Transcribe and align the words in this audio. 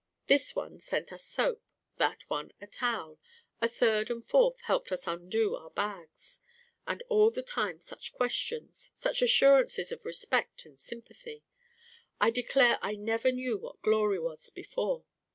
This 0.25 0.55
one 0.55 0.79
lent 0.91 1.13
us 1.13 1.23
soap, 1.23 1.61
that 1.97 2.23
one 2.27 2.51
a 2.59 2.65
towel, 2.65 3.19
a 3.61 3.67
third 3.67 4.09
and 4.09 4.25
fourth 4.27 4.61
helped 4.61 4.91
us 4.91 5.03
to 5.03 5.11
undo 5.11 5.55
our 5.55 5.69
bags. 5.69 6.39
And 6.87 7.03
all 7.07 7.29
the 7.29 7.43
time 7.43 7.79
such 7.79 8.11
questions, 8.11 8.89
such 8.95 9.21
assurances 9.21 9.91
of 9.91 10.03
respect 10.03 10.65
and 10.65 10.79
sympathy! 10.79 11.43
I 12.19 12.31
declare 12.31 12.79
I 12.81 12.95
never 12.95 13.31
knew 13.31 13.59
what 13.59 13.83
glory 13.83 14.17
was 14.19 14.49
before. 14.49 15.05